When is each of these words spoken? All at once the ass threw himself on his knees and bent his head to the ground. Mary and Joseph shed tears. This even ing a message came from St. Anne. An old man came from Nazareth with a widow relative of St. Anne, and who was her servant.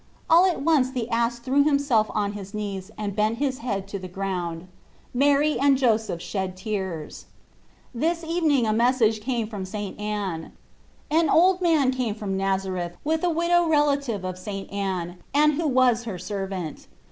All 0.27 0.47
at 0.47 0.59
once 0.63 0.89
the 0.89 1.07
ass 1.11 1.37
threw 1.37 1.63
himself 1.63 2.09
on 2.15 2.31
his 2.33 2.55
knees 2.55 2.89
and 2.97 3.15
bent 3.15 3.37
his 3.37 3.59
head 3.59 3.87
to 3.89 3.99
the 3.99 4.07
ground. 4.07 4.67
Mary 5.13 5.59
and 5.59 5.77
Joseph 5.77 6.19
shed 6.19 6.57
tears. 6.57 7.27
This 7.93 8.23
even 8.23 8.49
ing 8.49 8.65
a 8.65 8.73
message 8.73 9.21
came 9.21 9.45
from 9.45 9.63
St. 9.63 9.99
Anne. 9.99 10.53
An 11.11 11.29
old 11.29 11.61
man 11.61 11.91
came 11.91 12.15
from 12.15 12.35
Nazareth 12.35 12.97
with 13.03 13.23
a 13.23 13.29
widow 13.29 13.67
relative 13.69 14.25
of 14.25 14.39
St. 14.39 14.71
Anne, 14.73 15.17
and 15.35 15.53
who 15.53 15.67
was 15.67 16.05
her 16.05 16.17
servant. 16.17 16.87